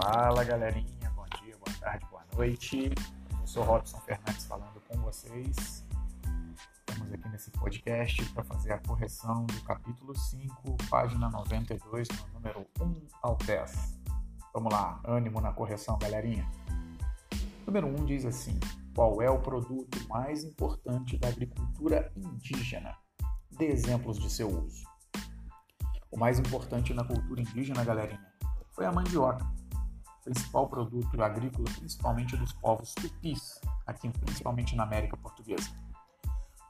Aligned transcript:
Fala 0.00 0.44
galerinha, 0.44 1.10
bom 1.16 1.24
dia, 1.42 1.56
boa 1.56 1.76
tarde, 1.80 2.06
boa 2.08 2.22
noite. 2.36 2.92
Eu 3.40 3.46
sou 3.48 3.64
Robson 3.64 3.98
Fernandes 4.02 4.46
falando 4.46 4.80
com 4.86 4.96
vocês. 4.98 5.84
Estamos 6.88 7.12
aqui 7.12 7.28
nesse 7.28 7.50
podcast 7.50 8.24
para 8.26 8.44
fazer 8.44 8.74
a 8.74 8.78
correção 8.78 9.44
do 9.46 9.60
capítulo 9.64 10.16
5, 10.16 10.76
página 10.88 11.28
92, 11.28 12.06
no 12.10 12.34
número 12.34 12.64
1 12.80 13.08
ao 13.22 13.36
10. 13.38 13.98
Vamos 14.54 14.72
lá, 14.72 15.00
ânimo 15.04 15.40
na 15.40 15.52
correção, 15.52 15.98
galerinha. 15.98 16.48
Número 17.66 17.88
1 17.88 18.04
diz 18.04 18.24
assim: 18.24 18.60
Qual 18.94 19.20
é 19.20 19.28
o 19.28 19.40
produto 19.40 19.98
mais 20.08 20.44
importante 20.44 21.18
da 21.18 21.26
agricultura 21.26 22.12
indígena? 22.16 22.96
Dê 23.50 23.66
exemplos 23.66 24.20
de 24.20 24.30
seu 24.30 24.48
uso. 24.48 24.86
O 26.08 26.16
mais 26.16 26.38
importante 26.38 26.94
na 26.94 27.02
cultura 27.02 27.40
indígena, 27.40 27.82
galerinha, 27.82 28.32
foi 28.70 28.86
a 28.86 28.92
mandioca, 28.92 29.44
principal 30.28 30.68
produto 30.68 31.22
agrícola, 31.22 31.68
principalmente 31.78 32.36
dos 32.36 32.52
povos 32.52 32.92
tupis, 32.94 33.60
aqui 33.86 34.10
principalmente 34.10 34.76
na 34.76 34.82
América 34.82 35.16
Portuguesa. 35.16 35.70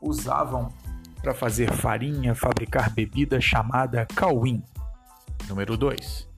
Usavam 0.01 0.73
para 1.21 1.35
fazer 1.35 1.73
farinha, 1.73 2.37
fabricar 2.37 2.91
bebida 2.91 3.41
chamada 3.41 4.07
cauim. 4.15 4.63
Número 5.49 5.77
2. 5.77 6.29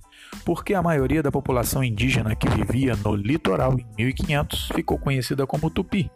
Porque 0.44 0.72
a 0.72 0.82
maioria 0.82 1.22
da 1.22 1.30
população 1.30 1.84
indígena 1.84 2.34
que 2.34 2.48
vivia 2.48 2.96
no 2.96 3.14
litoral 3.14 3.78
em 3.78 3.86
1500 3.98 4.68
ficou 4.68 4.98
conhecida 4.98 5.46
como 5.46 5.68
tupi. 5.68 6.10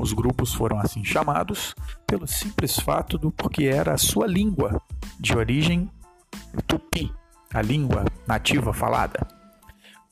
Os 0.00 0.14
grupos 0.14 0.54
foram 0.54 0.78
assim 0.78 1.04
chamados 1.04 1.74
pelo 2.06 2.26
simples 2.26 2.78
fato 2.78 3.18
do 3.18 3.30
porque 3.30 3.64
era 3.64 3.92
a 3.92 3.98
sua 3.98 4.26
língua, 4.26 4.80
de 5.20 5.36
origem 5.36 5.90
tupi, 6.66 7.12
a 7.52 7.60
língua 7.60 8.06
nativa 8.26 8.72
falada. 8.72 9.35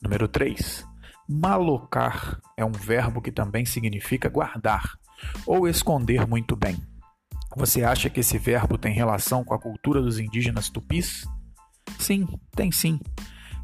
Número 0.05 0.27
3. 0.27 0.85
Malocar 1.27 2.39
é 2.55 2.63
um 2.63 2.71
verbo 2.71 3.19
que 3.19 3.31
também 3.31 3.65
significa 3.65 4.29
guardar 4.29 4.83
ou 5.47 5.67
esconder 5.67 6.27
muito 6.27 6.55
bem. 6.55 6.77
Você 7.57 7.83
acha 7.83 8.07
que 8.07 8.19
esse 8.19 8.37
verbo 8.37 8.77
tem 8.77 8.93
relação 8.93 9.43
com 9.43 9.55
a 9.55 9.59
cultura 9.59 10.03
dos 10.03 10.19
indígenas 10.19 10.69
tupis? 10.69 11.27
Sim, 11.97 12.27
tem 12.55 12.71
sim. 12.71 12.99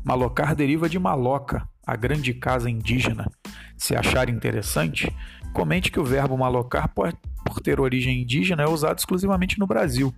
Malocar 0.04 0.56
deriva 0.56 0.90
de 0.90 0.98
maloca, 0.98 1.70
a 1.86 1.96
grande 1.96 2.34
casa 2.34 2.68
indígena. 2.68 3.30
Se 3.78 3.96
achar 3.96 4.28
interessante, 4.28 5.16
comente 5.54 5.92
que 5.92 6.00
o 6.00 6.04
verbo 6.04 6.36
malocar, 6.36 6.92
por 6.92 7.14
ter 7.62 7.80
origem 7.80 8.24
indígena, 8.24 8.64
é 8.64 8.68
usado 8.68 8.98
exclusivamente 8.98 9.60
no 9.60 9.68
Brasil 9.68 10.12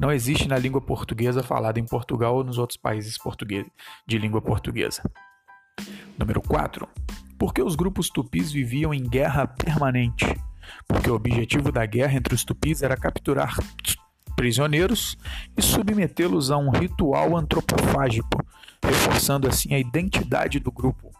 não 0.00 0.10
existe 0.10 0.48
na 0.48 0.56
língua 0.56 0.80
portuguesa 0.80 1.42
falada 1.42 1.78
em 1.78 1.84
Portugal 1.84 2.36
ou 2.36 2.42
nos 2.42 2.56
outros 2.56 2.78
países 2.78 3.18
de 4.06 4.18
língua 4.18 4.40
portuguesa. 4.40 5.02
Número 6.18 6.40
4. 6.40 6.88
Porque 7.38 7.62
os 7.62 7.74
grupos 7.74 8.10
tupis 8.10 8.52
viviam 8.52 8.92
em 8.92 9.02
guerra 9.02 9.46
permanente? 9.46 10.26
Porque 10.86 11.10
o 11.10 11.14
objetivo 11.14 11.72
da 11.72 11.86
guerra 11.86 12.14
entre 12.14 12.34
os 12.34 12.44
tupis 12.44 12.82
era 12.82 12.96
capturar 12.96 13.56
prisioneiros 14.36 15.18
e 15.56 15.60
submetê-los 15.60 16.50
a 16.50 16.56
um 16.56 16.70
ritual 16.70 17.36
antropofágico, 17.36 18.42
reforçando 18.82 19.46
assim 19.46 19.74
a 19.74 19.78
identidade 19.78 20.58
do 20.58 20.72
grupo. 20.72 21.10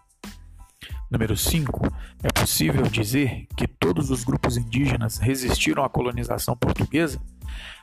Número 1.11 1.37
5. 1.37 1.93
É 2.23 2.29
possível 2.33 2.83
dizer 2.85 3.47
que 3.57 3.67
todos 3.67 4.11
os 4.11 4.23
grupos 4.23 4.57
indígenas 4.57 5.19
resistiram 5.19 5.85
à 5.85 5.89
colonização 5.89 6.57
portuguesa? 6.57 7.21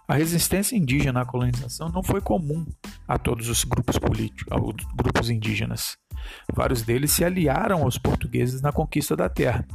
A 0.08 0.16
resistência 0.16 0.78
indígena 0.78 1.22
à 1.22 1.25
colonização 1.25 1.89
não 1.89 2.02
foi 2.02 2.22
comum 2.22 2.66
a 3.08 3.20
todos 3.20 3.50
os 3.50 3.66
grupos 3.66 4.00
políticos, 4.00 4.52
aos 4.52 4.73
grupos 4.95 5.30
indígenas. 5.30 5.98
Vários 6.54 6.82
deles 6.82 7.11
se 7.11 7.23
aliaram 7.23 7.83
aos 7.83 7.98
portugueses 7.98 8.61
na 8.61 8.71
conquista 8.71 9.15
da 9.15 9.30
terra. 9.30 9.65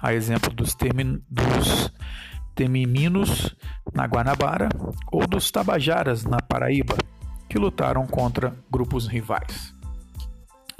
A 0.00 0.12
exemplo 0.14 0.52
dos, 0.52 0.74
termin, 0.74 1.22
dos 1.28 1.92
temiminos 2.54 3.54
na 3.92 4.06
Guanabara 4.06 4.68
ou 5.12 5.26
dos 5.26 5.50
tabajaras 5.50 6.24
na 6.24 6.40
Paraíba, 6.40 6.96
que 7.48 7.58
lutaram 7.58 8.06
contra 8.06 8.56
grupos 8.70 9.06
rivais. 9.06 9.74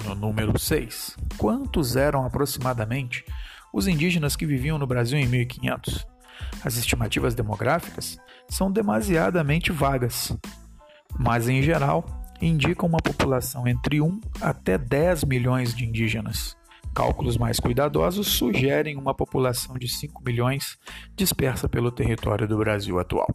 No 0.03 0.15
número 0.15 0.57
6, 0.57 1.17
quantos 1.37 1.95
eram 1.95 2.25
aproximadamente 2.25 3.25
os 3.73 3.87
indígenas 3.87 4.35
que 4.35 4.45
viviam 4.45 4.77
no 4.77 4.87
Brasil 4.87 5.17
em 5.19 5.27
1500? 5.27 6.07
As 6.63 6.77
estimativas 6.77 7.35
demográficas 7.35 8.17
são 8.49 8.71
demasiadamente 8.71 9.71
vagas, 9.71 10.35
mas 11.17 11.49
em 11.49 11.61
geral 11.61 12.16
indicam 12.41 12.87
uma 12.87 12.99
população 12.99 13.67
entre 13.67 14.01
1 14.01 14.21
até 14.41 14.77
10 14.77 15.23
milhões 15.23 15.75
de 15.75 15.85
indígenas. 15.85 16.55
Cálculos 16.93 17.37
mais 17.37 17.59
cuidadosos 17.59 18.27
sugerem 18.27 18.97
uma 18.97 19.13
população 19.13 19.77
de 19.77 19.87
5 19.87 20.23
milhões 20.23 20.77
dispersa 21.15 21.69
pelo 21.69 21.91
território 21.91 22.47
do 22.47 22.57
Brasil 22.57 22.99
atual. 22.99 23.27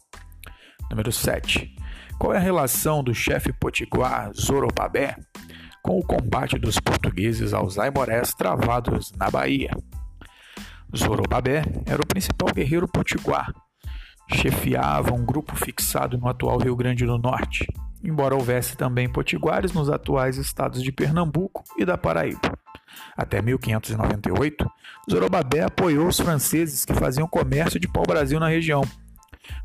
Número 0.91 1.13
7. 1.13 1.75
Qual 2.19 2.35
é 2.35 2.37
a 2.37 2.41
relação 2.41 3.03
do 3.03 3.15
chefe 3.15 3.53
potiguar 3.53 4.33
Zorobabé 4.35 5.17
com 5.83 5.99
o 5.99 6.05
combate 6.05 6.59
dos 6.59 6.79
portugueses 6.79 7.53
aos 7.53 7.79
aimorés 7.79 8.35
travados 8.35 9.13
na 9.17 9.31
Bahia? 9.31 9.71
Zorobabé 10.97 11.63
era 11.87 12.03
o 12.03 12.07
principal 12.07 12.53
guerreiro 12.53 12.87
potiguar. 12.87 13.53
Chefiava 14.33 15.15
um 15.15 15.25
grupo 15.25 15.57
fixado 15.57 16.19
no 16.19 16.29
atual 16.29 16.59
Rio 16.59 16.77
Grande 16.77 17.07
do 17.07 17.19
Norte, 17.19 17.67
embora 18.03 18.35
houvesse 18.35 18.77
também 18.77 19.09
potiguares 19.09 19.73
nos 19.73 19.89
atuais 19.89 20.37
estados 20.37 20.83
de 20.83 20.91
Pernambuco 20.93 21.63
e 21.79 21.85
da 21.85 21.97
Paraíba. 21.97 22.59
Até 23.17 23.41
1598, 23.41 24.71
Zorobabé 25.11 25.63
apoiou 25.63 26.09
os 26.09 26.21
franceses 26.21 26.85
que 26.85 26.95
faziam 26.95 27.29
comércio 27.29 27.81
de 27.81 27.89
pau-brasil 27.89 28.39
na 28.39 28.49
região. 28.49 28.83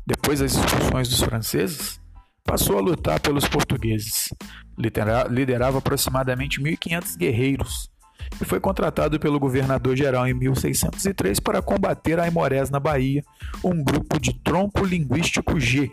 Depois 0.06 0.40
das 0.40 0.54
expulsões 0.54 1.08
dos 1.08 1.20
franceses, 1.20 2.00
passou 2.44 2.78
a 2.78 2.80
lutar 2.80 3.20
pelos 3.20 3.46
portugueses. 3.46 4.32
Liderava 5.28 5.78
aproximadamente 5.78 6.60
1.500 6.60 7.16
guerreiros, 7.16 7.90
e 8.40 8.44
foi 8.44 8.60
contratado 8.60 9.18
pelo 9.18 9.38
governador 9.38 9.96
geral 9.96 10.26
em 10.26 10.34
1603 10.34 11.40
para 11.40 11.62
combater 11.62 12.18
a 12.18 12.24
Aimorés 12.24 12.70
na 12.70 12.78
Bahia, 12.78 13.22
um 13.64 13.82
grupo 13.82 14.20
de 14.20 14.32
tronco 14.32 14.84
linguístico 14.84 15.58
G, 15.58 15.90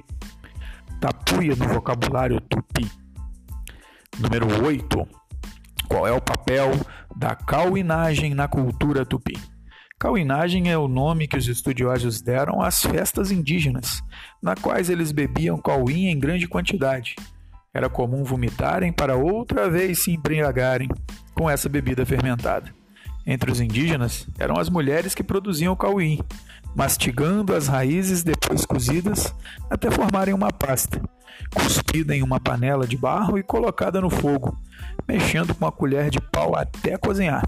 tapuia 1.00 1.56
no 1.56 1.68
vocabulário 1.68 2.40
tupi. 2.42 2.90
Número 4.20 4.66
8. 4.66 5.08
Qual 5.88 6.08
é 6.08 6.12
o 6.12 6.22
papel 6.22 6.72
da 7.16 7.36
cauinagem 7.36 8.34
na 8.34 8.48
cultura 8.48 9.06
tupi? 9.06 9.38
Cauinagem 10.00 10.70
é 10.70 10.78
o 10.78 10.88
nome 10.88 11.28
que 11.28 11.38
os 11.38 11.48
estudiosos 11.48 12.22
deram 12.22 12.62
às 12.62 12.82
festas 12.82 13.32
indígenas, 13.32 14.02
na 14.44 14.56
quais 14.56 14.90
eles 14.90 15.12
bebiam 15.12 15.58
cauim 15.58 16.08
em 16.08 16.20
grande 16.20 16.48
quantidade. 16.48 17.16
Era 17.74 17.90
comum 17.90 18.24
vomitarem 18.24 18.92
para 18.92 19.16
outra 19.16 19.70
vez 19.70 20.00
se 20.00 20.12
embriagarem 20.12 20.90
com 21.34 21.50
essa 21.50 21.70
bebida 21.70 22.06
fermentada. 22.06 22.74
Entre 23.26 23.52
os 23.52 23.60
indígenas 23.60 24.28
eram 24.38 24.60
as 24.60 24.70
mulheres 24.70 25.16
que 25.16 25.24
produziam 25.24 25.74
o 25.74 25.78
cauim, 25.78 26.20
mastigando 26.76 27.56
as 27.56 27.68
raízes 27.68 28.24
depois 28.24 28.66
cozidas 28.66 29.34
até 29.70 29.90
formarem 29.90 30.34
uma 30.34 30.52
pasta, 30.52 31.02
cuspida 31.54 32.16
em 32.16 32.22
uma 32.22 32.40
panela 32.40 32.86
de 32.86 32.96
barro 32.96 33.38
e 33.38 33.44
colocada 33.44 34.00
no 34.00 34.10
fogo, 34.10 34.56
mexendo 35.08 35.56
com 35.56 35.66
a 35.66 35.72
colher 35.72 36.10
de 36.10 36.22
pau 36.22 36.56
até 36.56 36.98
cozinhar. 36.98 37.44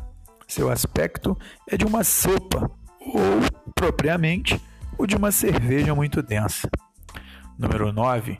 Seu 0.47 0.71
aspecto 0.71 1.37
é 1.69 1.77
de 1.77 1.85
uma 1.85 2.03
sopa 2.03 2.71
ou, 2.99 3.73
propriamente, 3.75 4.59
o 4.97 5.05
de 5.05 5.15
uma 5.15 5.31
cerveja 5.31 5.93
muito 5.93 6.23
densa. 6.23 6.67
Número 7.57 7.91
9 7.91 8.37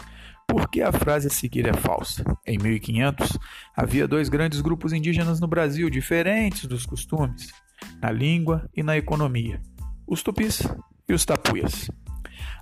por 0.48 0.70
que 0.70 0.82
a 0.82 0.92
frase 0.92 1.28
a 1.28 1.30
seguir 1.30 1.68
é 1.68 1.74
falsa? 1.74 2.24
Em 2.46 2.58
1500, 2.58 3.38
havia 3.76 4.08
dois 4.08 4.30
grandes 4.30 4.62
grupos 4.62 4.94
indígenas 4.94 5.42
no 5.42 5.48
Brasil, 5.48 5.90
diferentes 5.90 6.66
dos 6.66 6.86
costumes, 6.86 7.52
na 8.02 8.10
língua 8.10 8.70
e 8.76 8.82
na 8.82 8.98
economia: 8.98 9.62
os 10.08 10.24
tupis 10.24 10.64
e 11.08 11.14
os 11.14 11.26
tapuias. 11.26 11.92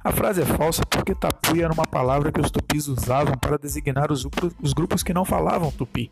A 0.04 0.12
frase 0.12 0.42
é 0.42 0.46
falsa 0.46 0.84
porque 0.86 1.14
tapuia 1.14 1.66
era 1.66 1.74
uma 1.74 1.86
palavra 1.86 2.32
que 2.32 2.42
os 2.42 2.50
tupis 2.50 2.88
usavam 2.88 3.38
para 3.38 3.58
designar 3.58 4.12
os, 4.12 4.28
os 4.62 4.74
grupos 4.74 5.04
que 5.04 5.14
não 5.14 5.24
falavam 5.24 5.72
tupi. 5.72 6.12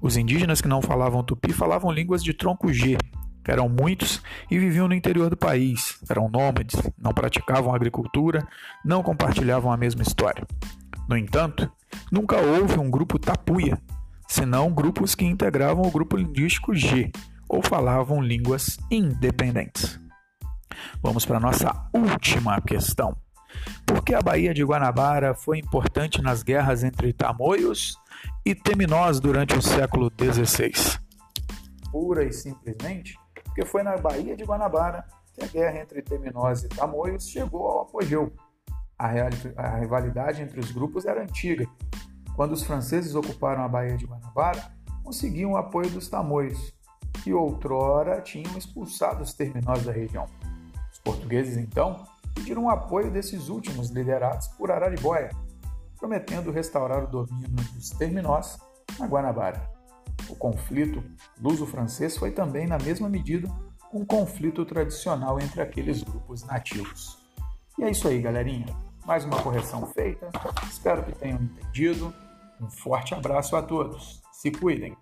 Os 0.00 0.16
indígenas 0.16 0.60
que 0.60 0.68
não 0.68 0.80
falavam 0.80 1.24
tupi 1.24 1.52
falavam 1.52 1.92
línguas 1.92 2.22
de 2.22 2.32
tronco 2.32 2.72
G, 2.72 2.96
eram 3.50 3.68
muitos 3.68 4.22
e 4.48 4.58
viviam 4.58 4.86
no 4.86 4.94
interior 4.94 5.28
do 5.28 5.36
país. 5.36 5.98
Eram 6.08 6.28
nômades, 6.28 6.80
não 6.96 7.12
praticavam 7.12 7.74
agricultura, 7.74 8.46
não 8.84 9.02
compartilhavam 9.02 9.72
a 9.72 9.76
mesma 9.76 10.02
história. 10.02 10.46
No 11.10 11.16
entanto, 11.16 11.68
nunca 12.12 12.36
houve 12.36 12.78
um 12.78 12.88
grupo 12.88 13.18
tapuia, 13.18 13.76
senão 14.28 14.72
grupos 14.72 15.16
que 15.16 15.24
integravam 15.24 15.82
o 15.82 15.90
grupo 15.90 16.16
linguístico 16.16 16.72
G 16.72 17.10
ou 17.48 17.60
falavam 17.60 18.22
línguas 18.22 18.78
independentes. 18.88 19.98
Vamos 21.02 21.26
para 21.26 21.38
a 21.38 21.40
nossa 21.40 21.90
última 21.92 22.60
questão. 22.60 23.16
Por 23.84 24.04
que 24.04 24.14
a 24.14 24.22
Baía 24.22 24.54
de 24.54 24.62
Guanabara 24.62 25.34
foi 25.34 25.58
importante 25.58 26.22
nas 26.22 26.44
guerras 26.44 26.84
entre 26.84 27.12
tamoios 27.12 27.98
e 28.46 28.54
teminós 28.54 29.18
durante 29.18 29.58
o 29.58 29.62
século 29.62 30.12
XVI? 30.16 31.00
Pura 31.90 32.22
e 32.22 32.32
simplesmente 32.32 33.18
porque 33.42 33.66
foi 33.66 33.82
na 33.82 33.96
Baía 33.96 34.36
de 34.36 34.44
Guanabara 34.44 35.04
que 35.34 35.42
a 35.42 35.48
guerra 35.48 35.80
entre 35.80 36.02
teminós 36.02 36.62
e 36.62 36.68
tamoios 36.68 37.28
chegou 37.28 37.66
ao 37.66 37.80
apogeu. 37.80 38.32
A, 39.00 39.78
rivalidade 39.78 40.42
entre 40.42 40.60
os 40.60 40.70
grupos 40.70 41.06
era 41.06 41.22
antiga. 41.22 41.66
Quando 42.36 42.52
os 42.52 42.62
franceses 42.62 43.14
ocuparam 43.14 43.64
a 43.64 43.68
Baía 43.68 43.96
de 43.96 44.04
Guanabara, 44.04 44.70
conseguiam 45.02 45.52
o 45.52 45.56
apoio 45.56 45.88
dos 45.88 46.06
tamoios, 46.08 46.70
que 47.24 47.32
outrora 47.32 48.20
tinham 48.20 48.58
expulsado 48.58 49.22
os 49.22 49.32
terminós 49.32 49.84
da 49.84 49.92
região. 49.92 50.26
Os 50.92 50.98
portugueses, 50.98 51.56
então, 51.56 52.06
pediram 52.34 52.64
o 52.64 52.70
apoio 52.70 53.10
desses 53.10 53.48
últimos, 53.48 53.88
liderados 53.88 54.48
por 54.48 54.70
Araribóia, 54.70 55.30
prometendo 55.98 56.50
restaurar 56.50 57.04
o 57.04 57.06
domínio 57.06 57.48
dos 57.72 57.90
terminós 57.90 58.58
na 58.98 59.06
Guanabara. 59.06 59.66
O 60.28 60.36
conflito 60.36 61.02
luso-francês 61.40 62.18
foi 62.18 62.32
também, 62.32 62.66
na 62.66 62.76
mesma 62.76 63.08
medida, 63.08 63.50
um 63.94 64.04
conflito 64.04 64.62
tradicional 64.66 65.40
entre 65.40 65.62
aqueles 65.62 66.02
grupos 66.02 66.44
nativos. 66.44 67.18
E 67.78 67.82
é 67.84 67.90
isso 67.90 68.06
aí, 68.06 68.20
galerinha. 68.20 68.89
Mais 69.10 69.24
uma 69.24 69.42
correção 69.42 69.84
feita. 69.88 70.30
Espero 70.70 71.02
que 71.02 71.10
tenham 71.10 71.42
entendido. 71.42 72.14
Um 72.60 72.70
forte 72.70 73.12
abraço 73.12 73.56
a 73.56 73.62
todos. 73.62 74.22
Se 74.30 74.52
cuidem. 74.52 74.96